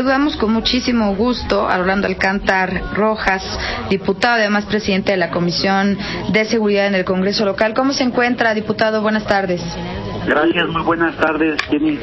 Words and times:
saludamos 0.00 0.38
con 0.38 0.50
muchísimo 0.50 1.14
gusto 1.14 1.68
a 1.68 1.76
Rolando 1.76 2.06
Alcántar 2.06 2.94
Rojas, 2.94 3.42
diputado, 3.90 4.36
además 4.36 4.64
presidente 4.64 5.10
de 5.12 5.18
la 5.18 5.30
Comisión 5.30 5.98
de 6.32 6.46
Seguridad 6.46 6.86
en 6.86 6.94
el 6.94 7.04
Congreso 7.04 7.44
Local. 7.44 7.74
¿Cómo 7.74 7.92
se 7.92 8.04
encuentra, 8.04 8.54
diputado? 8.54 9.02
Buenas 9.02 9.26
tardes. 9.26 9.60
Gracias, 10.26 10.68
muy 10.68 10.80
buenas 10.80 11.14
tardes, 11.18 11.60
Jenny. 11.68 11.98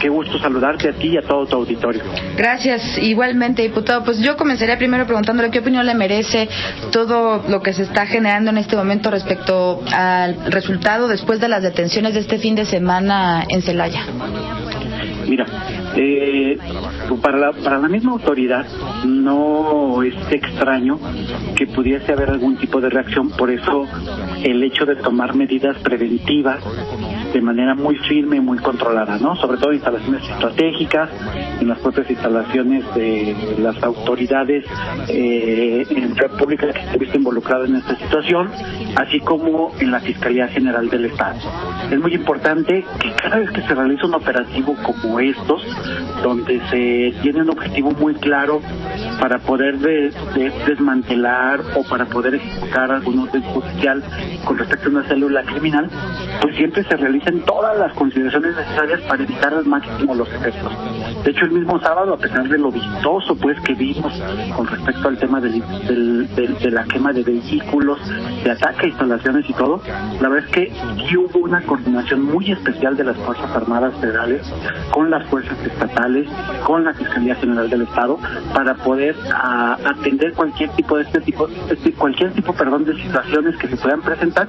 Qué 0.00 0.08
gusto 0.08 0.38
saludarte 0.38 0.88
a 0.88 0.92
ti 0.94 1.08
y 1.08 1.18
a 1.18 1.22
todo 1.22 1.44
tu 1.44 1.56
auditorio. 1.56 2.02
Gracias, 2.38 2.96
igualmente, 2.96 3.60
diputado. 3.60 4.02
Pues 4.02 4.18
yo 4.20 4.38
comenzaría 4.38 4.78
primero 4.78 5.04
preguntándole 5.04 5.50
qué 5.50 5.58
opinión 5.58 5.84
le 5.84 5.94
merece 5.94 6.48
todo 6.90 7.44
lo 7.50 7.60
que 7.60 7.74
se 7.74 7.82
está 7.82 8.06
generando 8.06 8.50
en 8.50 8.56
este 8.56 8.76
momento 8.76 9.10
respecto 9.10 9.82
al 9.94 10.50
resultado 10.50 11.06
después 11.06 11.38
de 11.38 11.48
las 11.48 11.62
detenciones 11.62 12.14
de 12.14 12.20
este 12.20 12.38
fin 12.38 12.54
de 12.54 12.64
semana 12.64 13.44
en 13.46 13.60
Celaya. 13.60 14.06
Mira, 15.28 15.44
eh, 15.96 16.58
para, 17.22 17.38
la, 17.38 17.52
para 17.52 17.78
la 17.78 17.88
misma 17.88 18.12
autoridad 18.12 18.66
no 19.04 20.02
es 20.02 20.14
extraño 20.30 20.98
que 21.56 21.66
pudiese 21.66 22.12
haber 22.12 22.30
algún 22.30 22.56
tipo 22.56 22.80
de 22.80 22.90
reacción, 22.90 23.30
por 23.30 23.50
eso 23.50 23.86
el 24.42 24.62
hecho 24.62 24.84
de 24.84 24.96
tomar 24.96 25.34
medidas 25.34 25.76
preventivas 25.78 26.62
de 27.36 27.42
manera 27.42 27.74
muy 27.74 27.96
firme 27.96 28.36
y 28.36 28.40
muy 28.40 28.56
controlada, 28.56 29.18
¿no? 29.18 29.36
Sobre 29.36 29.58
todo 29.58 29.70
instalaciones 29.70 30.22
estratégicas, 30.22 31.10
en 31.60 31.68
las 31.68 31.78
propias 31.80 32.08
instalaciones 32.08 32.82
de 32.94 33.36
las 33.58 33.82
autoridades 33.82 34.64
eh, 35.08 35.84
en 35.90 36.16
República 36.16 36.72
que 36.72 36.80
estuviste 36.80 37.18
involucrado 37.18 37.66
en 37.66 37.76
esta 37.76 37.94
situación, 37.96 38.50
así 38.96 39.20
como 39.20 39.70
en 39.80 39.90
la 39.90 40.00
Fiscalía 40.00 40.48
General 40.48 40.88
del 40.88 41.04
Estado. 41.04 41.38
Es 41.90 42.00
muy 42.00 42.14
importante 42.14 42.86
que 43.00 43.12
cada 43.12 43.36
vez 43.36 43.50
que 43.50 43.60
se 43.60 43.74
realiza 43.74 44.06
un 44.06 44.14
operativo 44.14 44.74
como 44.82 45.20
estos, 45.20 45.62
donde 46.22 46.58
se 46.70 47.20
tiene 47.20 47.42
un 47.42 47.50
objetivo 47.50 47.90
muy 47.90 48.14
claro 48.14 48.62
para 49.20 49.40
poder 49.40 49.78
desmantelar 49.78 51.60
o 51.74 51.82
para 51.82 52.06
poder 52.06 52.36
ejecutar 52.36 52.90
algún 52.92 53.18
orden 53.18 53.42
judicial 53.42 54.02
con 54.42 54.56
respecto 54.56 54.88
a 54.88 54.90
una 54.90 55.02
célula 55.04 55.42
criminal, 55.42 55.90
pues 56.40 56.56
siempre 56.56 56.82
se 56.84 56.96
realicen 57.26 57.44
todas 57.46 57.78
las 57.78 57.92
consideraciones 57.94 58.56
necesarias 58.56 59.00
para 59.02 59.22
evitar 59.22 59.54
al 59.54 59.64
máximo 59.66 60.14
los 60.14 60.28
efectos. 60.32 60.72
De 61.24 61.30
hecho, 61.30 61.44
el 61.44 61.52
mismo 61.52 61.80
sábado, 61.80 62.14
a 62.14 62.18
pesar 62.18 62.48
de 62.48 62.58
lo 62.58 62.70
vistoso 62.70 63.36
pues 63.36 63.60
que 63.60 63.74
vimos 63.74 64.12
con 64.56 64.66
respecto 64.66 65.08
al 65.08 65.18
tema 65.18 65.40
del, 65.40 66.28
de 66.34 66.70
la 66.70 66.84
quema 66.84 67.12
de 67.12 67.22
vehículos, 67.22 67.98
de 68.44 68.50
ataque 68.50 68.88
instalaciones 68.88 69.48
y 69.48 69.52
todo, 69.52 69.80
la 70.20 70.28
verdad 70.28 70.48
es 70.48 70.54
que 70.54 71.16
hubo 71.16 71.40
una 71.40 71.60
coordinación 71.62 72.22
muy 72.22 72.52
especial 72.52 72.96
de 72.96 73.04
las 73.04 73.16
Fuerzas 73.18 73.50
Armadas 73.54 73.94
Federales 74.00 74.42
con 74.90 75.10
las 75.10 75.26
fuerzas 75.28 75.58
estatales, 75.64 76.28
con 76.64 76.84
la 76.84 76.94
Fiscalía 76.94 77.34
General 77.36 77.68
del 77.68 77.82
Estado, 77.82 78.18
para 78.54 78.74
poder 78.74 79.16
atender 79.32 80.32
cualquier 80.34 80.70
tipo 80.70 80.96
de 80.96 81.02
este 81.02 81.20
tipo, 81.20 81.48
este, 81.70 81.92
cualquier 81.92 82.32
tipo, 82.32 82.52
perdón, 82.52 82.84
de 82.84 82.94
situaciones 82.96 83.56
que 83.56 83.68
se 83.68 83.76
puedan 83.76 84.02
presentar. 84.02 84.48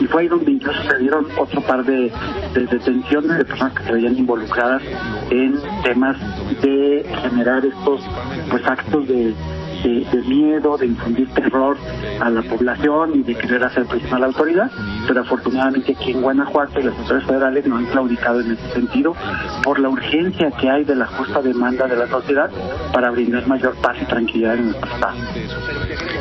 Y 0.00 0.06
fue 0.06 0.22
ahí 0.22 0.28
donde 0.28 0.50
incluso 0.50 0.82
se 0.82 0.98
dieron 0.98 1.26
otro 1.38 1.60
par 1.62 1.84
de, 1.84 2.12
de 2.54 2.66
detenciones 2.66 3.38
de 3.38 3.44
personas 3.44 3.72
que 3.74 3.84
se 3.84 3.92
veían 3.92 4.16
involucradas 4.16 4.82
en 5.30 5.54
temas 5.82 6.17
de 6.62 7.06
generar 7.22 7.64
estos 7.64 8.00
pues 8.50 8.66
actos 8.66 9.08
de 9.08 9.34
de, 9.82 10.22
miedo, 10.26 10.76
de 10.76 10.86
infundir 10.86 11.28
terror 11.28 11.76
a 12.20 12.30
la 12.30 12.42
población 12.42 13.12
y 13.14 13.22
de 13.22 13.34
querer 13.34 13.64
hacer 13.64 13.86
presión 13.86 14.14
a 14.14 14.18
la 14.18 14.26
autoridad, 14.26 14.70
pero 15.06 15.20
afortunadamente 15.20 15.92
aquí 15.92 16.12
en 16.12 16.22
Guanajuato 16.22 16.80
las 16.80 16.96
autoridades 16.98 17.26
federales 17.26 17.66
no 17.66 17.76
han 17.76 17.86
claudicado 17.86 18.40
en 18.40 18.52
ese 18.52 18.70
sentido 18.72 19.14
por 19.62 19.78
la 19.78 19.88
urgencia 19.88 20.50
que 20.52 20.70
hay 20.70 20.84
de 20.84 20.94
la 20.94 21.06
justa 21.06 21.42
demanda 21.42 21.86
de 21.86 21.96
la 21.96 22.08
sociedad 22.08 22.50
para 22.92 23.10
brindar 23.10 23.46
mayor 23.46 23.74
paz 23.76 23.96
y 24.00 24.04
tranquilidad 24.04 24.56
en 24.56 24.66
nuestro 24.66 24.90
estado. 24.92 25.16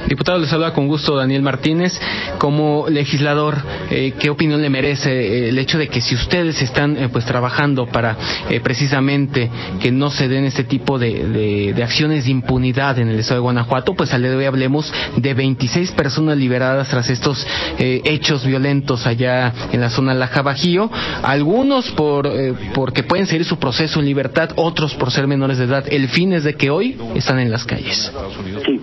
Diputado, 0.08 0.40
le 0.40 0.48
saluda 0.48 0.74
con 0.74 0.88
gusto 0.88 1.16
Daniel 1.16 1.42
Martínez. 1.42 2.00
Como 2.38 2.86
legislador, 2.90 3.56
eh, 3.90 4.14
¿qué 4.18 4.30
opinión 4.30 4.62
le 4.62 4.70
merece 4.70 5.12
eh, 5.12 5.50
el 5.50 5.58
hecho 5.58 5.78
de 5.78 5.90
que 5.90 6.02
si 6.02 6.16
ustedes 6.16 6.62
están 6.62 6.98
eh, 6.98 7.10
pues 7.10 7.26
trabajando 7.26 7.88
para 7.88 8.16
precisamente 8.64 9.50
que 9.82 9.92
no 9.92 10.10
se 10.10 10.28
den 10.28 10.46
este 10.46 10.64
tipo 10.64 10.98
de, 10.98 11.74
de, 11.74 11.84
acciones 11.84 12.26
de 12.26 12.32
impunidad 12.32 13.00
en 13.00 13.10
el 13.10 13.20
estado 13.20 13.42
de 13.42 13.46
Guanajuato, 13.48 13.94
pues 13.94 14.14
al 14.14 14.22
día 14.22 14.32
de 14.32 14.38
hoy 14.38 14.46
hablemos 14.46 14.94
de 15.16 15.34
26 15.34 15.92
personas 15.94 16.38
liberadas 16.38 16.90
tras 16.90 17.10
estos 17.10 17.48
hechos 17.78 18.46
violentos 18.46 19.08
allá 19.08 19.54
en 19.72 19.80
la 19.80 19.90
zona 19.90 20.14
Laja 20.14 20.42
Bajío, 20.42 20.92
algunos 21.24 21.90
por 21.92 22.30
porque 22.74 23.04
pueden 23.04 23.26
seguir 23.26 23.46
su 23.46 23.58
proceso 23.58 24.00
en 24.00 24.06
libertad, 24.06 24.50
otros 24.56 24.96
por 24.96 25.12
ser 25.12 25.28
menores 25.28 25.58
de 25.58 25.66
edad. 25.66 25.86
El 25.90 26.10
fin 26.10 26.34
es 26.34 26.44
de 26.44 26.56
que 26.56 26.70
hoy 26.70 26.98
están 27.16 27.40
en 27.40 27.52
las 27.52 27.64
calles. 27.64 28.12
Sí, 28.66 28.82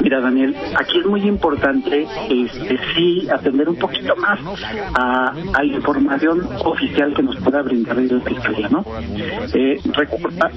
mira 0.00 0.20
Daniel, 0.20 0.54
aquí 0.78 1.00
es 1.00 1.06
muy 1.06 1.22
importante 1.22 2.06
este, 2.30 2.78
sí 2.94 3.26
atender 3.30 3.68
un 3.68 3.76
poquito 3.76 4.14
más 4.16 4.38
a, 4.94 5.32
la 5.34 5.64
información 5.64 6.46
oficial 6.64 7.12
que 7.14 7.22
nos 7.22 7.36
pueda 7.36 7.62
brindar 7.62 7.96
la 7.96 8.20
Fiscalía, 8.20 8.68
¿no? 8.68 8.84
Eh, 9.52 9.80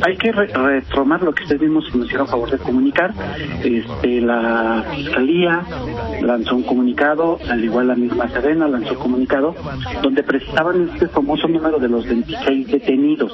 hay 0.06 0.18
que 0.18 0.32
retomar 0.32 1.22
lo 1.22 1.34
que 1.34 1.44
ustedes 1.44 1.62
mismos 1.62 1.86
nos 1.96 2.06
hicieron 2.06 2.28
a 2.28 2.30
favor 2.30 2.52
de 2.52 2.58
comunicar. 2.58 3.14
Este, 3.64 4.22
la 4.22 4.86
Fiscalía 4.96 5.64
lanzó 6.22 6.56
un 6.56 6.64
comunicado, 6.64 7.40
al 7.50 7.64
igual 7.64 7.88
la 7.88 7.96
misma 7.96 8.30
Serena 8.30 8.68
lanzó 8.68 8.94
un 8.94 9.00
comunicado, 9.00 9.56
donde 10.02 10.24
precisaban 10.24 10.90
este 10.94 11.08
famoso 11.08 11.48
número 11.48 11.80
de 11.80 11.90
los 11.90 12.06
26 12.08 12.68
detenidos. 12.68 13.34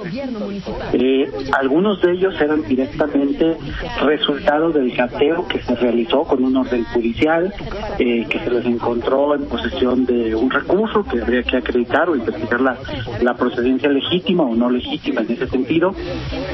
Eh, 0.93 1.29
algunos 1.59 2.01
de 2.01 2.11
ellos 2.13 2.39
eran 2.39 2.63
directamente 2.63 3.57
resultado 4.03 4.71
del 4.71 4.95
cateo 4.95 5.47
que 5.47 5.61
se 5.61 5.75
realizó 5.75 6.23
con 6.23 6.43
un 6.43 6.55
orden 6.57 6.83
judicial 6.85 7.53
eh, 7.99 8.25
que 8.29 8.39
se 8.39 8.49
les 8.49 8.65
encontró 8.65 9.35
en 9.35 9.45
posesión 9.45 10.05
de 10.05 10.35
un 10.35 10.49
recurso 10.49 11.03
que 11.03 11.21
habría 11.21 11.43
que 11.43 11.57
acreditar 11.57 12.09
o 12.09 12.15
investigar 12.15 12.61
la, 12.61 12.77
la 13.21 13.33
procedencia 13.35 13.89
legítima 13.89 14.43
o 14.43 14.55
no 14.55 14.69
legítima 14.69 15.21
en 15.21 15.31
ese 15.31 15.47
sentido, 15.47 15.93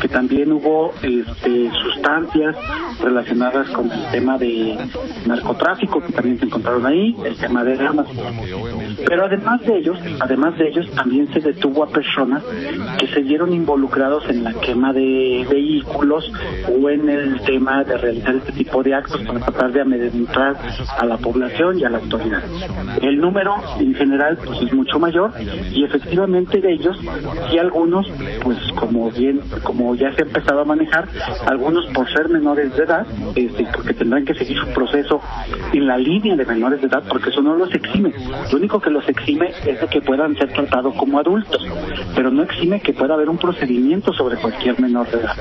que 0.02 0.08
también 0.08 0.52
hubo 0.52 0.94
este, 1.02 1.72
sustancias 1.84 2.56
relacionadas 3.02 3.49
con 3.74 3.92
el 3.92 4.12
tema 4.12 4.38
de 4.38 4.78
narcotráfico 5.26 6.02
que 6.02 6.14
también 6.14 6.40
se 6.40 6.46
encontraron 6.46 6.86
ahí, 6.86 7.16
el 7.26 7.36
tema 7.36 7.64
de 7.64 7.74
armas. 7.74 8.08
Pero 9.08 9.26
además 9.26 9.62
de 9.62 9.78
ellos, 9.78 9.98
además 10.20 10.58
de 10.58 10.70
ellos, 10.70 10.90
también 10.92 11.32
se 11.34 11.40
detuvo 11.40 11.84
a 11.84 11.88
personas 11.88 12.44
que 13.00 13.08
se 13.08 13.22
vieron 13.22 13.54
involucrados 13.54 14.30
en 14.30 14.44
la 14.44 14.54
quema 14.54 14.94
de 14.94 15.46
vehículos 15.50 16.32
o 16.68 16.90
en 16.90 17.10
el 17.10 17.42
tema 17.42 17.84
de 17.84 17.98
realizar 17.98 18.36
este 18.36 18.52
tipo 18.52 18.84
de 18.84 18.94
actos 18.94 19.22
para 19.24 19.40
tratar 19.40 19.72
de 19.72 19.82
amedrentar 19.82 20.58
a 20.98 21.06
la 21.06 21.18
población 21.18 21.80
y 21.80 21.84
a 21.84 21.90
la 21.90 21.98
autoridad. 21.98 22.44
El 23.02 23.20
número 23.20 23.56
en 23.80 23.94
general 23.96 24.38
pues 24.44 24.62
es 24.62 24.74
mucho 24.74 25.00
mayor 25.00 25.34
y 25.72 25.84
efectivamente 25.84 26.60
de 26.62 26.74
ellos 26.74 26.98
y 27.52 27.58
algunos 27.58 28.06
pues 28.44 28.58
como 28.76 29.10
bien 29.12 29.42
como 29.64 29.96
ya 29.96 30.12
se 30.14 30.24
ha 30.24 30.26
empezado 30.26 30.62
a 30.62 30.66
manejar 30.66 31.08
algunos 31.46 31.86
por 31.88 32.08
ser 32.12 32.30
menores 32.30 32.76
de 32.76 32.84
edad 32.84 33.06
este, 33.46 33.66
porque 33.74 33.94
tendrán 33.94 34.26
que 34.26 34.34
seguir 34.34 34.58
su 34.58 34.68
proceso 34.68 35.22
en 35.74 35.88
la 35.88 35.98
línea 35.98 36.36
de 36.36 36.46
menores 36.46 36.82
de 36.82 36.88
edad 36.88 37.04
porque 37.08 37.30
eso 37.30 37.42
no 37.42 37.56
los 37.56 37.74
exime 37.74 38.14
lo 38.52 38.58
único 38.58 38.80
que 38.80 38.90
los 38.90 39.08
exime 39.08 39.52
es 39.66 39.80
de 39.80 39.88
que 39.88 40.02
puedan 40.02 40.36
ser 40.38 40.52
tratados 40.54 40.96
como 40.96 41.20
adultos 41.20 41.66
pero 42.16 42.32
no 42.32 42.44
exime 42.44 42.82
que 42.82 42.94
pueda 42.94 43.14
haber 43.14 43.30
un 43.30 43.38
procedimiento 43.38 44.14
sobre 44.14 44.38
cualquier 44.38 44.80
menor 44.80 45.10
de 45.10 45.20
edad 45.20 45.36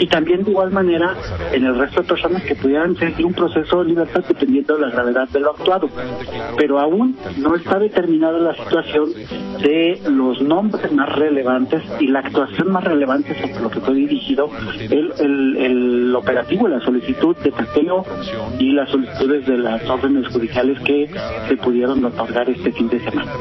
y 0.00 0.06
también 0.06 0.44
de 0.44 0.50
igual 0.50 0.70
manera 0.70 1.14
en 1.52 1.64
el 1.64 1.78
resto 1.78 2.02
de 2.02 2.08
personas 2.08 2.42
que 2.42 2.54
pudieran 2.54 2.96
seguir 2.96 3.26
un 3.26 3.34
proceso 3.34 3.82
de 3.82 3.90
libertad 3.90 4.24
dependiendo 4.26 4.74
de 4.74 4.80
la 4.80 4.90
gravedad 4.90 5.28
de 5.28 5.40
lo 5.40 5.50
actuado. 5.50 5.88
Pero 6.56 6.78
aún 6.78 7.16
no 7.38 7.54
está 7.54 7.78
determinada 7.78 8.38
la 8.38 8.54
situación 8.54 9.10
de 9.62 10.00
los 10.08 10.40
nombres 10.40 10.92
más 10.92 11.14
relevantes 11.14 11.82
y 12.00 12.08
la 12.08 12.20
actuación 12.20 12.72
más 12.72 12.84
relevante 12.84 13.34
sobre 13.40 13.60
lo 13.60 13.70
que 13.70 13.80
fue 13.80 13.94
dirigido 13.94 14.50
el, 14.90 16.14
operativo, 16.14 16.68
la 16.68 16.80
solicitud 16.80 17.33
de 17.42 17.52
peteo 17.52 18.04
y 18.58 18.72
las 18.72 18.90
solicitudes 18.90 19.46
de 19.46 19.58
las 19.58 19.88
órdenes 19.88 20.28
judiciales 20.28 20.78
que 20.80 21.08
se 21.48 21.56
pudieron 21.56 22.04
otorgar 22.04 22.48
este 22.48 22.72
fin 22.72 22.88
de 22.88 23.00
semana. 23.00 23.32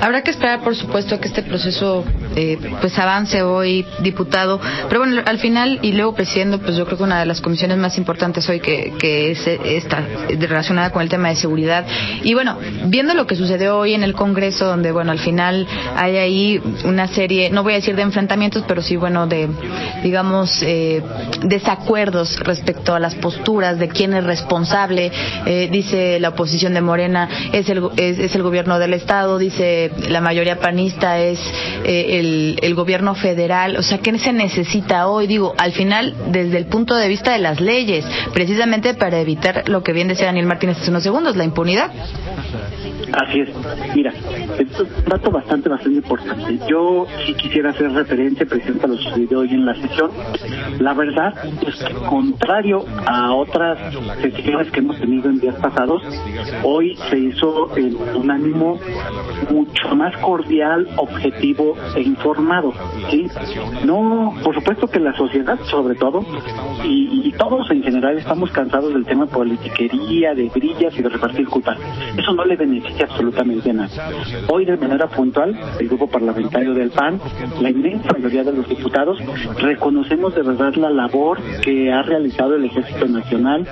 Habrá 0.00 0.22
que 0.22 0.30
esperar, 0.30 0.62
por 0.62 0.74
supuesto, 0.74 1.20
que 1.20 1.28
este 1.28 1.42
proceso 1.42 2.04
eh, 2.36 2.58
pues 2.80 2.98
avance 2.98 3.42
hoy, 3.42 3.86
diputado. 4.00 4.60
Pero 4.88 5.00
bueno, 5.00 5.22
al 5.24 5.38
final 5.38 5.78
y 5.82 5.92
luego 5.92 6.14
presidiendo, 6.14 6.58
pues 6.58 6.76
yo 6.76 6.84
creo 6.86 6.98
que 6.98 7.04
una 7.04 7.20
de 7.20 7.26
las 7.26 7.40
comisiones 7.40 7.78
más 7.78 7.98
importantes 7.98 8.48
hoy 8.48 8.60
que, 8.60 8.94
que 8.98 9.32
es 9.32 9.46
está 9.46 10.06
relacionada 10.28 10.90
con 10.90 11.02
el 11.02 11.08
tema 11.08 11.28
de 11.28 11.36
seguridad. 11.36 11.84
Y 12.22 12.34
bueno, 12.34 12.58
viendo 12.86 13.14
lo 13.14 13.26
que 13.26 13.36
sucedió 13.36 13.78
hoy 13.78 13.94
en 13.94 14.02
el 14.02 14.14
Congreso, 14.14 14.66
donde, 14.66 14.92
bueno, 14.92 15.12
al 15.12 15.18
final 15.18 15.66
hay 15.96 16.16
ahí 16.16 16.62
una 16.84 17.08
serie, 17.08 17.50
no 17.50 17.62
voy 17.62 17.74
a 17.74 17.76
decir 17.76 17.96
de 17.96 18.02
enfrentamientos, 18.02 18.64
pero 18.66 18.82
sí, 18.82 18.96
bueno, 18.96 19.26
de, 19.26 19.48
digamos, 20.02 20.62
eh, 20.62 21.02
desacuerdos 21.42 22.38
respecto 22.40 22.94
a 22.94 23.00
las 23.00 23.14
posturas 23.16 23.78
de 23.78 23.88
quién 23.88 24.14
es 24.14 24.24
responsable. 24.24 25.10
Eh, 25.46 25.68
dice 25.70 26.18
la 26.20 26.30
oposición 26.30 26.74
de 26.74 26.80
Morena, 26.80 27.28
es 27.52 27.68
el, 27.68 27.82
es, 27.96 28.34
el 28.34 28.42
gobierno 28.42 28.78
del 28.78 28.94
Estado, 28.94 29.38
dice 29.38 29.90
la 30.08 30.20
mayoría 30.20 30.58
panista, 30.58 31.18
es 31.20 31.38
eh, 31.84 32.20
el, 32.20 32.21
el 32.24 32.74
gobierno 32.74 33.14
federal. 33.14 33.76
O 33.76 33.82
sea, 33.82 33.98
¿qué 33.98 34.16
se 34.18 34.32
necesita 34.32 35.08
hoy? 35.08 35.26
Digo, 35.26 35.54
al 35.58 35.72
final, 35.72 36.14
desde 36.30 36.58
el 36.58 36.66
punto 36.66 36.94
de 36.94 37.08
vista 37.08 37.32
de 37.32 37.38
las 37.38 37.60
leyes, 37.60 38.04
precisamente 38.32 38.94
para 38.94 39.20
evitar 39.20 39.68
lo 39.68 39.82
que 39.82 39.92
bien 39.92 40.08
decía 40.08 40.26
Daniel 40.26 40.46
Martínez 40.46 40.78
hace 40.78 40.90
unos 40.90 41.02
segundos, 41.02 41.36
la 41.36 41.44
impunidad. 41.44 41.90
Así 43.12 43.40
es. 43.40 43.50
Mira, 43.94 44.12
es 44.58 44.80
un 44.80 44.88
dato 45.06 45.30
bastante, 45.30 45.68
bastante 45.68 45.98
importante. 45.98 46.58
Yo 46.68 47.06
sí 47.26 47.34
quisiera 47.34 47.70
hacer 47.70 47.92
referencia, 47.92 48.46
presidente, 48.46 48.84
a 48.84 48.88
lo 48.88 48.96
sucedido 48.96 49.40
hoy 49.40 49.50
en 49.50 49.66
la 49.66 49.74
sesión. 49.74 50.10
La 50.78 50.94
verdad 50.94 51.34
es 51.66 51.76
que, 51.84 51.94
contrario 52.06 52.84
a 53.06 53.32
otras 53.34 53.78
sesiones 54.22 54.70
que 54.70 54.80
hemos 54.80 54.98
tenido 54.98 55.28
en 55.28 55.40
días 55.40 55.56
pasados, 55.56 56.02
hoy 56.62 56.96
se 57.10 57.18
hizo 57.18 57.70
un 58.14 58.30
ánimo 58.30 58.78
mucho 59.50 59.94
más 59.94 60.16
cordial, 60.18 60.88
objetivo 60.96 61.76
e 61.94 62.01
informado. 62.02 62.72
¿sí? 63.10 63.26
No, 63.84 64.34
por 64.42 64.54
supuesto 64.54 64.86
que 64.86 65.00
la 65.00 65.16
sociedad, 65.16 65.58
sobre 65.64 65.94
todo, 65.94 66.24
y, 66.84 67.32
todos 67.38 67.70
en 67.70 67.82
general 67.82 68.18
estamos 68.18 68.50
cansados 68.50 68.92
del 68.92 69.06
tema 69.06 69.24
politiquería, 69.26 70.34
de 70.34 70.50
brillas 70.50 70.96
y 70.98 71.02
de 71.02 71.08
repartir 71.08 71.46
culpas. 71.48 71.78
Eso 72.16 72.34
no 72.34 72.44
le 72.44 72.56
beneficia 72.56 73.06
absolutamente 73.06 73.72
nada. 73.72 73.88
Hoy, 74.48 74.66
de 74.66 74.76
manera 74.76 75.08
puntual, 75.08 75.58
el 75.80 75.88
grupo 75.88 76.08
parlamentario 76.08 76.74
del 76.74 76.90
PAN, 76.90 77.18
la 77.60 77.70
inmensa 77.70 78.10
mayoría 78.12 78.44
de 78.44 78.52
los 78.52 78.68
diputados, 78.68 79.18
reconocemos 79.58 80.34
de 80.34 80.42
verdad 80.42 80.74
la 80.74 80.90
labor 80.90 81.38
que 81.62 81.90
ha 81.90 82.02
realizado 82.02 82.54
el 82.56 82.66
Ejército 82.66 83.06
Nacional 83.06 83.66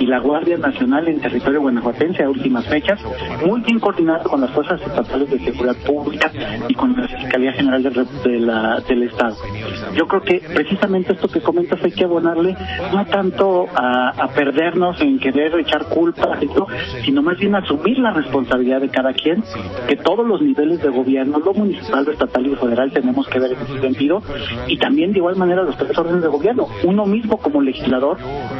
y 0.00 0.06
la 0.06 0.18
Guardia 0.18 0.56
Nacional 0.58 1.08
en 1.08 1.20
territorio 1.20 1.60
guanajuatense 1.60 2.24
a 2.24 2.28
últimas 2.28 2.66
fechas, 2.66 3.00
muy 3.46 3.60
bien 3.60 3.78
coordinado 3.78 4.28
con 4.28 4.40
las 4.40 4.50
fuerzas 4.50 4.80
estatales 4.80 5.30
de 5.30 5.38
seguridad 5.38 5.76
pública 5.86 6.32
y 6.68 6.74
con 6.74 6.96
la 6.96 7.06
Fiscalía 7.06 7.52
General 7.52 7.65
de, 8.24 8.40
la, 8.40 8.80
del 8.80 9.02
Estado. 9.02 9.36
Yo 9.96 10.06
creo 10.06 10.20
que 10.20 10.42
precisamente 10.54 11.14
esto 11.14 11.26
que 11.28 11.40
comentas 11.40 11.82
hay 11.82 11.90
que 11.90 12.04
abonarle 12.04 12.54
no 12.92 13.06
tanto 13.06 13.66
a, 13.74 14.28
perdernos 14.34 15.00
en 15.00 15.18
querer 15.18 15.58
echar 15.58 15.86
culpa, 15.86 16.38
sino 17.04 17.22
más 17.22 17.38
bien 17.38 17.54
asumir 17.54 17.98
la 17.98 18.12
responsabilidad 18.12 18.82
de 18.82 18.90
cada 18.90 19.14
quien, 19.14 19.42
que 19.88 19.96
todos 19.96 20.26
los 20.26 20.42
niveles 20.42 20.82
de 20.82 20.90
gobierno, 20.90 21.38
lo 21.38 21.54
municipal, 21.54 22.04
lo 22.04 22.12
estatal 22.12 22.44
y 22.44 22.50
lo 22.50 22.56
federal, 22.56 22.92
tenemos 22.92 23.26
que 23.28 23.38
ver 23.38 23.52
en 23.52 23.62
ese 23.62 23.80
sentido, 23.80 24.22
y 24.66 24.76
también 24.76 25.12
de 25.12 25.18
igual 25.18 25.36
manera 25.36 25.62
los 25.62 25.76
tres 25.78 25.96
órdenes 25.96 26.22
de 26.22 26.28
gobierno. 26.28 26.66
Uno 26.84 27.06
mismo 27.06 27.38
como 27.38 27.62
legislador, 27.62 28.18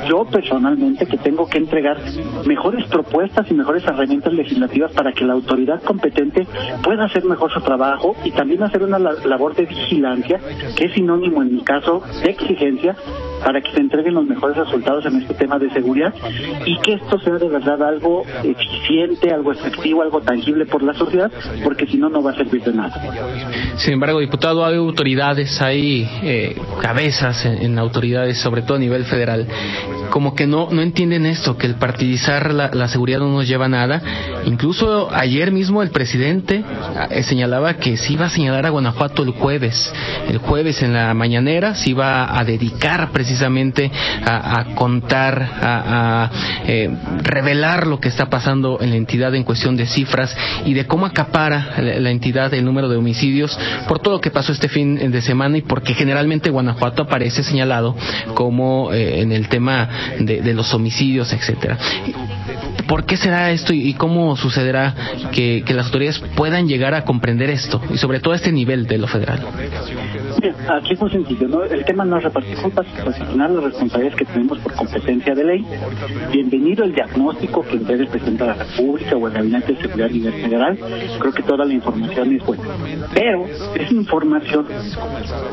yo 0.08 0.24
personalmente 0.24 1.06
que 1.06 1.18
tengo 1.18 1.46
que 1.46 1.58
entregar 1.58 1.98
mejores 2.46 2.86
propuestas 2.86 3.50
y 3.50 3.54
mejores 3.54 3.84
herramientas 3.84 4.32
legislativas 4.32 4.92
para 4.92 5.12
que 5.12 5.24
la 5.24 5.34
autoridad 5.34 5.82
competente 5.82 6.46
pueda 6.82 7.04
hacer 7.04 7.24
mejor 7.24 7.52
su 7.52 7.60
trabajo 7.60 8.16
y 8.24 8.30
también 8.30 8.62
hacer 8.62 8.82
una 8.82 8.98
labor 8.98 9.54
de 9.54 9.66
vigilancia, 9.66 10.40
que 10.76 10.86
es 10.86 10.92
sinónimo 10.94 11.25
en 11.26 11.54
mi 11.54 11.62
caso 11.62 12.02
de 12.22 12.30
exigencia, 12.30 12.96
para 13.44 13.60
que 13.60 13.70
se 13.72 13.80
entreguen 13.80 14.14
los 14.14 14.24
mejores 14.24 14.56
resultados 14.56 15.04
en 15.06 15.22
este 15.22 15.34
tema 15.34 15.58
de 15.58 15.70
seguridad 15.70 16.12
y 16.64 16.78
que 16.80 16.94
esto 16.94 17.18
sea 17.18 17.34
de 17.34 17.48
verdad 17.48 17.82
algo 17.82 18.24
eficiente, 18.42 19.32
algo 19.32 19.52
efectivo, 19.52 20.02
algo 20.02 20.20
tangible 20.20 20.66
por 20.66 20.82
la 20.82 20.94
sociedad, 20.94 21.30
porque 21.62 21.86
si 21.86 21.96
no, 21.96 22.08
no 22.08 22.22
va 22.22 22.32
a 22.32 22.34
servir 22.34 22.62
de 22.62 22.72
nada. 22.72 22.94
Sin 23.76 23.94
embargo, 23.94 24.20
diputado, 24.20 24.64
hay 24.64 24.76
autoridades, 24.76 25.60
hay 25.60 26.08
eh, 26.22 26.56
cabezas 26.80 27.44
en, 27.44 27.78
autoridades, 27.78 28.38
sobre 28.38 28.62
todo 28.62 28.76
a 28.76 28.80
nivel 28.80 29.04
federal, 29.04 29.46
como 30.10 30.34
que 30.34 30.46
no, 30.46 30.68
no 30.70 30.82
entienden 30.82 31.26
esto, 31.26 31.56
que 31.56 31.66
el 31.66 31.74
partidizar 31.74 32.52
la, 32.52 32.88
seguridad 32.88 33.18
no 33.18 33.28
nos 33.28 33.46
lleva 33.46 33.66
a 33.66 33.68
nada. 33.68 34.02
Incluso 34.46 35.12
ayer 35.12 35.50
mismo 35.50 35.82
el 35.82 35.90
presidente 35.90 36.64
eh, 37.10 37.22
señalaba 37.24 37.74
que 37.74 37.96
se 37.96 38.12
iba 38.12 38.26
a 38.26 38.30
señalar 38.30 38.64
a 38.64 38.70
Guanajuato 38.70 39.24
el 39.24 39.30
jueves. 39.30 39.92
El 40.28 40.38
jueves 40.38 40.82
en 40.82 40.92
la 40.92 41.12
mañanera 41.14 41.74
se 41.74 41.90
iba 41.90 42.38
a 42.38 42.44
dedicar 42.44 43.10
precisamente 43.10 43.90
a, 44.24 44.66
contar, 44.76 45.42
a, 45.60 46.30
eh, 46.64 46.90
revelar 47.22 47.88
lo 47.88 47.98
que 47.98 48.08
está 48.08 48.30
pasando 48.30 48.78
en 48.80 48.90
la 48.90 48.96
entidad 48.96 49.34
en 49.34 49.42
cuestión 49.42 49.76
de 49.76 49.86
cifras 49.86 50.36
y 50.64 50.74
de 50.74 50.86
cómo 50.86 51.06
acapara 51.06 51.74
la, 51.78 52.10
entidad 52.10 52.54
el 52.54 52.64
número 52.64 52.88
de 52.88 52.96
homicidios 52.96 53.58
por 53.88 53.98
todo 53.98 54.14
lo 54.14 54.20
que 54.20 54.30
pasó 54.30 54.52
este 54.52 54.68
fin 54.68 55.10
de 55.10 55.22
semana 55.22 55.58
y 55.58 55.62
porque 55.62 55.94
generalmente 55.94 56.50
Guanajuato 56.50 57.02
aparece 57.02 57.42
señalado 57.42 57.96
como 58.34 58.92
eh, 58.92 59.20
en 59.20 59.32
el 59.32 59.48
tema 59.48 59.88
de, 60.20 60.54
los 60.54 60.72
homicidios, 60.72 61.32
etcétera. 61.32 61.76
¿Por 62.88 63.04
qué 63.04 63.16
será 63.16 63.50
esto 63.50 63.72
y, 63.72 63.94
cómo 63.94 64.36
sucederá 64.36 64.94
que, 65.32 65.64
las 65.74 65.86
autoridades 65.86 66.20
puedan 66.36 66.68
llegar 66.68 66.94
a 66.94 67.04
comprender 67.04 67.50
esto 67.50 67.80
y 67.92 67.98
sobre 67.98 68.20
todo 68.20 68.32
a 68.32 68.36
este 68.36 68.52
nivel 68.52 68.86
de 68.86 68.98
lo 68.98 69.06
federal? 69.06 69.40
aquí 70.68 70.92
es 70.92 71.00
muy 71.00 71.10
sencillo, 71.10 71.48
¿no? 71.48 71.64
El 71.64 71.84
tema 71.84 72.04
no 72.04 72.18
es 72.18 72.24
repartir 72.24 72.56
culpas, 72.56 72.86
asignar 73.06 73.50
las 73.50 73.64
responsabilidades 73.64 74.16
que 74.16 74.24
tenemos 74.24 74.58
por 74.58 74.72
competencia 74.74 75.34
de 75.34 75.44
ley. 75.44 75.66
Bienvenido 76.32 76.84
el 76.84 76.94
diagnóstico 76.94 77.62
que 77.62 77.76
el 77.76 78.06
presidente 78.08 78.44
de 78.44 78.50
la 78.50 78.54
República 78.54 79.16
o 79.16 79.26
el 79.26 79.34
Gabinete 79.34 79.72
de 79.72 79.82
Seguridad 79.82 80.08
a 80.08 80.12
nivel 80.12 80.32
federal. 80.32 80.78
Creo 81.18 81.32
que 81.32 81.42
toda 81.42 81.64
la 81.64 81.74
información 81.74 82.34
es 82.34 82.44
buena. 82.44 82.64
Pero 83.14 83.46
esa 83.74 83.94
información 83.94 84.66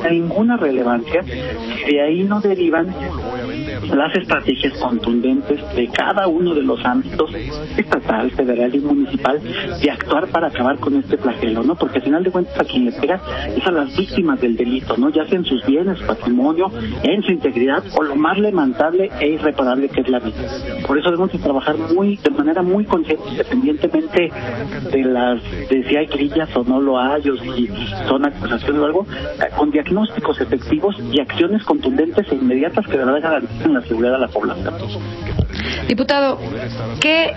no 0.03 0.09
ninguna 0.09 0.57
relevancia 0.57 1.21
de 1.21 2.01
ahí 2.01 2.23
no 2.23 2.41
derivan 2.41 2.93
las 3.89 4.15
estrategias 4.15 4.74
contundentes 4.80 5.59
de 5.75 5.88
cada 5.88 6.27
uno 6.27 6.53
de 6.53 6.62
los 6.62 6.83
ámbitos 6.85 7.33
estatal, 7.77 8.31
federal 8.31 8.74
y 8.74 8.80
municipal 8.80 9.39
de 9.81 9.91
actuar 9.91 10.27
para 10.27 10.47
acabar 10.47 10.77
con 10.80 10.95
este 10.95 11.18
flagelo, 11.18 11.63
¿no? 11.63 11.75
Porque 11.75 11.97
al 11.97 12.03
final 12.03 12.24
de 12.24 12.31
cuentas 12.31 12.59
a 12.59 12.63
quien 12.63 12.85
le 12.85 12.91
pega 12.91 13.21
es 13.56 13.65
a 13.65 13.71
las 13.71 13.95
víctimas 13.95 14.39
del 14.41 14.56
delito, 14.56 14.97
¿no? 14.97 15.09
Ya 15.09 15.25
sea 15.25 15.38
en 15.38 15.45
sus 15.45 15.65
bienes, 15.65 16.00
patrimonio, 16.01 16.71
en 17.03 17.21
su 17.24 17.31
integridad 17.31 17.83
o 17.95 18.03
lo 18.03 18.15
más 18.15 18.38
lamentable 18.38 19.09
e 19.19 19.30
irreparable 19.30 19.89
que 19.89 20.01
es 20.01 20.09
la 20.09 20.19
vida. 20.19 20.47
Por 20.88 20.97
eso 20.97 21.09
debemos 21.09 21.31
de 21.31 21.39
trabajar 21.39 21.77
muy 21.77 22.18
de 22.18 22.29
manera 22.29 22.62
muy 22.62 22.86
consciente, 22.86 23.24
independientemente 23.29 24.31
de 24.91 25.03
las 25.03 25.41
de 25.69 25.83
si 25.88 25.95
hay 25.95 26.06
grillas 26.07 26.50
o 26.56 26.63
no 26.63 26.81
lo 26.81 27.00
hay 27.00 27.27
o 27.29 27.38
si 27.38 27.69
son 28.07 28.25
acusaciones 28.25 28.81
o 28.81 28.86
algo, 28.86 29.06
eh, 29.12 29.50
con 29.57 29.71
diagnósticos 29.71 30.39
efectivos 30.41 30.95
y 31.12 31.19
acciones 31.19 31.63
contundentes 31.63 32.31
e 32.31 32.36
inmediatas 32.36 32.86
que 32.86 32.97
de 32.97 33.06
verdad 33.06 33.21
garanticen 33.21 33.72
la 33.73 34.17
la 34.17 34.27
población. 34.27 34.73
Diputado, 35.87 36.39
¿qué 36.99 37.33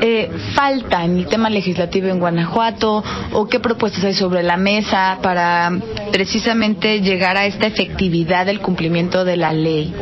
eh, 0.00 0.30
falta 0.54 1.04
en 1.04 1.18
el 1.18 1.26
tema 1.26 1.50
legislativo 1.50 2.08
en 2.08 2.18
Guanajuato 2.18 3.02
o 3.32 3.48
qué 3.48 3.60
propuestas 3.60 4.04
hay 4.04 4.14
sobre 4.14 4.42
la 4.42 4.56
mesa 4.56 5.18
para 5.22 5.72
precisamente 6.12 7.00
llegar 7.00 7.36
a 7.36 7.46
esta 7.46 7.66
efectividad 7.66 8.46
del 8.46 8.60
cumplimiento 8.60 9.24
de 9.24 9.36
la 9.36 9.52
ley? 9.52 9.94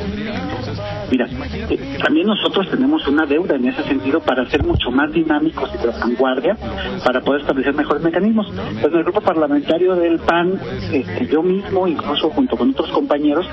Mira, 1.10 1.26
eh, 1.70 1.98
también 2.02 2.26
nosotros 2.26 2.68
tenemos 2.70 3.06
una 3.06 3.26
deuda 3.26 3.56
en 3.56 3.68
ese 3.68 3.82
sentido 3.84 4.20
para 4.20 4.48
ser 4.50 4.64
mucho 4.64 4.90
más 4.90 5.12
dinámicos 5.12 5.70
y 5.74 5.78
de 5.78 5.86
vanguardia, 5.86 6.56
para 7.04 7.20
poder 7.20 7.42
establecer 7.42 7.74
mejores 7.74 8.02
mecanismos. 8.02 8.46
Pues 8.80 8.92
en 8.92 8.98
el 8.98 9.04
grupo 9.04 9.20
parlamentario 9.20 9.94
del 9.94 10.18
PAN, 10.18 10.58
este, 10.92 11.26
yo 11.26 11.42
mismo, 11.42 11.86
incluso 11.86 12.30
junto 12.30 12.56
con 12.56 12.70
otros 12.70 12.90
compañeros, 12.90 13.46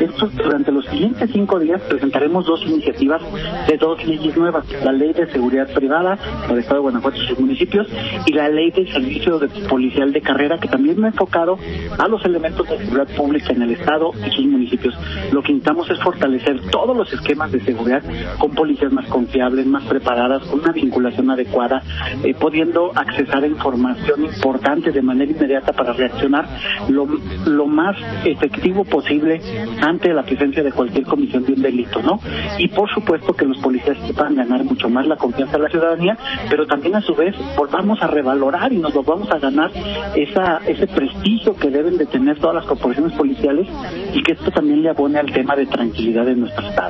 esto, 0.00 0.28
durante 0.28 0.72
los 0.72 0.84
siguientes 0.86 1.30
cinco 1.32 1.58
días 1.58 1.80
presentaremos 1.82 2.46
dos 2.46 2.62
iniciativas 2.62 3.22
de 3.68 3.76
dos 3.76 4.04
leyes 4.06 4.36
nuevas, 4.36 4.64
la 4.84 4.92
ley 4.92 5.12
de 5.12 5.26
seguridad 5.30 5.72
privada 5.72 6.16
para 6.16 6.54
el 6.54 6.58
Estado 6.60 6.76
de 6.76 6.82
Guanajuato 6.82 7.22
y 7.22 7.26
sus 7.26 7.38
municipios 7.38 7.86
y 8.26 8.32
la 8.32 8.48
ley 8.48 8.70
de 8.70 8.90
servicio 8.90 9.38
de 9.38 9.48
policial 9.68 10.12
de 10.12 10.20
carrera 10.20 10.58
que 10.58 10.68
también 10.68 11.00
me 11.00 11.08
ha 11.08 11.10
enfocado 11.10 11.58
a 11.98 12.08
los 12.08 12.24
elementos 12.24 12.68
de 12.68 12.78
seguridad 12.78 13.08
pública 13.16 13.52
en 13.52 13.62
el 13.62 13.72
Estado 13.72 14.10
y 14.26 14.30
sus 14.30 14.46
municipios. 14.46 14.94
Lo 15.32 15.42
que 15.42 15.52
intentamos 15.52 15.90
es 15.90 16.00
fortalecer 16.00 16.60
todos 16.70 16.95
los 16.96 17.12
esquemas 17.12 17.52
de 17.52 17.60
seguridad 17.60 18.02
con 18.38 18.52
policías 18.52 18.92
más 18.92 19.06
confiables, 19.08 19.66
más 19.66 19.84
preparadas, 19.84 20.42
con 20.44 20.60
una 20.60 20.72
vinculación 20.72 21.30
adecuada, 21.30 21.82
eh, 22.22 22.34
pudiendo 22.34 22.92
accesar 22.94 23.44
a 23.44 23.46
información 23.46 24.24
importante 24.24 24.92
de 24.92 25.02
manera 25.02 25.30
inmediata 25.30 25.72
para 25.72 25.92
reaccionar 25.92 26.46
lo, 26.88 27.06
lo 27.46 27.66
más 27.66 27.96
efectivo 28.24 28.84
posible 28.84 29.40
ante 29.80 30.12
la 30.12 30.22
presencia 30.22 30.62
de 30.62 30.72
cualquier 30.72 31.04
comisión 31.04 31.44
de 31.44 31.52
un 31.52 31.62
delito, 31.62 32.02
¿no? 32.02 32.20
Y 32.58 32.68
por 32.68 32.90
supuesto 32.90 33.34
que 33.34 33.44
los 33.44 33.58
policías 33.58 33.96
sepan 34.06 34.34
ganar 34.34 34.64
mucho 34.64 34.88
más 34.88 35.06
la 35.06 35.16
confianza 35.16 35.56
de 35.56 35.64
la 35.64 35.68
ciudadanía, 35.68 36.16
pero 36.48 36.66
también 36.66 36.96
a 36.96 37.00
su 37.00 37.14
vez 37.14 37.34
volvamos 37.56 38.02
a 38.02 38.06
revalorar 38.06 38.72
y 38.72 38.78
nos 38.78 38.92
volvamos 38.92 39.30
a 39.30 39.38
ganar 39.38 39.70
esa, 40.14 40.60
ese 40.66 40.86
prestigio 40.86 41.54
que 41.56 41.70
deben 41.70 41.98
de 41.98 42.06
tener 42.06 42.38
todas 42.38 42.56
las 42.56 42.66
corporaciones 42.66 43.12
policiales 43.12 43.68
y 44.14 44.22
que 44.22 44.32
esto 44.32 44.50
también 44.50 44.82
le 44.82 44.90
abone 44.90 45.18
al 45.18 45.30
tema 45.32 45.54
de 45.56 45.66
tranquilidad 45.66 46.24
de 46.24 46.36
nuestro 46.36 46.66
Estado. 46.66 46.85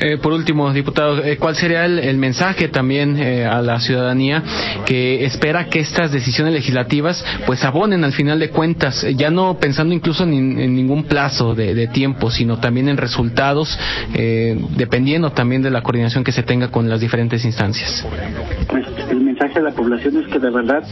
Eh, 0.00 0.18
por 0.18 0.32
último, 0.32 0.72
diputado, 0.72 1.22
eh, 1.24 1.36
¿cuál 1.38 1.56
sería 1.56 1.84
el, 1.84 2.16
mensaje 2.18 2.68
también 2.68 3.16
eh, 3.18 3.44
a 3.44 3.60
la 3.62 3.80
ciudadanía 3.80 4.42
que 4.86 5.24
espera 5.24 5.66
que 5.66 5.80
estas 5.80 6.12
decisiones 6.12 6.52
legislativas 6.52 7.24
pues 7.46 7.64
abonen 7.64 8.04
al 8.04 8.12
final 8.12 8.38
de 8.38 8.50
cuentas, 8.50 9.06
ya 9.16 9.30
no 9.30 9.58
pensando 9.58 9.94
incluso 9.94 10.24
en, 10.24 10.74
ningún 10.74 11.04
plazo 11.04 11.54
de, 11.54 11.88
tiempo, 11.88 12.30
sino 12.30 12.58
también 12.58 12.88
en 12.88 12.96
resultados, 12.96 13.78
dependiendo 14.76 15.30
también 15.30 15.62
de 15.62 15.70
la 15.70 15.82
coordinación 15.82 16.22
que 16.22 16.32
se 16.32 16.42
tenga 16.42 16.68
con 16.68 16.88
las 16.88 17.00
diferentes 17.00 17.44
instancias? 17.44 18.06
Pues 18.68 18.86
el 19.10 19.20
mensaje 19.38 19.60
a 19.60 19.62
la 19.62 19.70
población 19.70 20.16
es 20.16 20.26
que 20.26 20.40
de 20.40 20.50
verdad, 20.50 20.82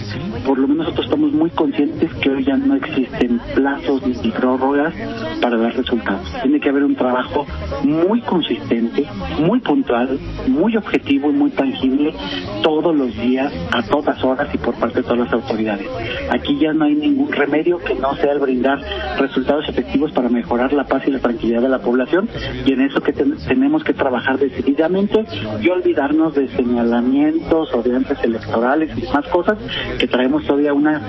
por 0.46 0.56
lo 0.56 0.68
menos 0.68 0.86
nosotros 0.86 1.06
estamos 1.06 1.32
muy 1.32 1.50
conscientes 1.50 2.12
que 2.14 2.30
hoy 2.30 2.44
ya 2.44 2.56
no 2.56 2.76
existen 2.76 3.40
plazos 3.56 4.06
ni 4.06 4.30
prórrogas 4.30 4.94
para 5.40 5.56
dar 5.56 5.74
resultados. 5.74 6.32
Tiene 6.42 6.60
que 6.60 6.68
haber 6.68 6.84
un 6.84 6.94
trabajo 6.94 7.44
muy 7.82 8.20
consistente, 8.20 9.04
muy 9.40 9.58
puntual, 9.58 10.18
muy 10.46 10.76
objetivo 10.76 11.30
y 11.30 11.32
muy 11.32 11.50
tangible 11.50 12.14
todos 12.62 12.94
los 12.94 13.16
días, 13.16 13.52
a 13.72 13.82
todas 13.82 14.22
horas 14.22 14.48
y 14.54 14.58
por 14.58 14.74
parte 14.76 14.98
de 14.98 15.02
todas 15.02 15.18
las 15.18 15.32
autoridades. 15.32 15.88
Aquí 16.30 16.56
ya 16.60 16.72
no 16.72 16.84
hay 16.84 16.94
ningún 16.94 17.32
remedio 17.32 17.78
que 17.78 17.96
no 17.96 18.14
sea 18.14 18.32
el 18.32 18.38
brindar 18.38 18.78
resultados 19.18 19.68
efectivos 19.68 20.12
para 20.12 20.28
mejorar 20.28 20.72
la 20.72 20.84
paz 20.84 21.02
y 21.08 21.10
la 21.10 21.18
tranquilidad 21.18 21.62
de 21.62 21.68
la 21.68 21.80
población 21.80 22.28
y 22.64 22.72
en 22.72 22.82
eso 22.82 23.00
que 23.00 23.12
tenemos 23.12 23.82
que 23.82 23.92
trabajar 23.92 24.38
decididamente 24.38 25.24
y 25.60 25.68
olvidarnos 25.68 26.34
de 26.34 26.48
señalamientos 26.48 27.74
o 27.74 27.82
de 27.82 27.96
antes 27.96 28.22
electorales 28.37 28.90
y 28.97 29.00
demás 29.02 29.26
cosas 29.28 29.59
que 29.99 30.07
traemos 30.07 30.45
todavía 30.45 30.73
una 30.73 31.00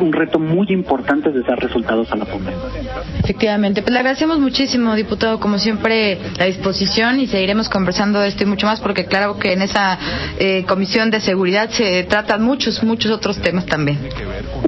un 0.00 0.12
reto 0.12 0.38
muy 0.38 0.66
importante 0.70 1.30
de 1.30 1.42
dar 1.42 1.58
resultados 1.58 2.10
a 2.12 2.16
la 2.16 2.24
población. 2.24 2.60
Efectivamente, 3.22 3.82
pues 3.82 3.92
le 3.92 3.98
agradecemos 3.98 4.38
muchísimo, 4.38 4.94
diputado, 4.94 5.40
como 5.40 5.58
siempre, 5.58 6.18
la 6.38 6.46
disposición 6.46 7.20
y 7.20 7.26
seguiremos 7.26 7.68
conversando 7.68 8.20
de 8.20 8.28
esto 8.28 8.44
y 8.44 8.46
mucho 8.46 8.66
más, 8.66 8.80
porque 8.80 9.06
claro 9.06 9.38
que 9.38 9.52
en 9.52 9.62
esa 9.62 9.98
eh, 10.38 10.64
comisión 10.66 11.10
de 11.10 11.20
seguridad 11.20 11.70
se 11.70 12.04
tratan 12.04 12.42
muchos, 12.42 12.82
muchos 12.82 13.10
otros 13.10 13.40
temas 13.40 13.66
también. 13.66 13.98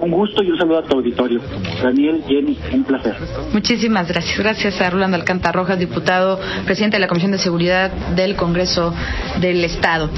Un 0.00 0.10
gusto 0.10 0.42
y 0.42 0.50
un 0.50 0.58
saludo 0.58 0.78
a 0.78 0.82
tu 0.82 0.96
auditorio. 0.96 1.40
Daniel, 1.82 2.22
Jenny, 2.26 2.58
un 2.72 2.84
placer. 2.84 3.16
Muchísimas 3.52 4.08
gracias. 4.08 4.38
Gracias 4.38 4.80
a 4.80 4.90
Rolando 4.90 5.16
Alcántara 5.16 5.52
Rojas, 5.52 5.78
diputado, 5.78 6.40
presidente 6.64 6.96
de 6.96 7.00
la 7.00 7.08
Comisión 7.08 7.32
de 7.32 7.38
Seguridad 7.38 7.90
del 8.14 8.36
Congreso 8.36 8.94
del 9.40 9.64
Estado. 9.64 10.10